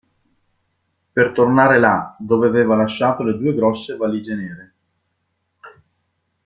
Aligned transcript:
Per 1.13 1.31
tornare 1.31 1.77
là 1.79 2.15
dove 2.17 2.47
aveva 2.47 2.73
lasciato 2.75 3.21
le 3.21 3.37
due 3.37 3.53
grosse 3.53 3.95
valige 3.97 4.33
nere. 4.33 4.73